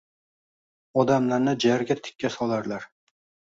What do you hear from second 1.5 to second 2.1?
jarga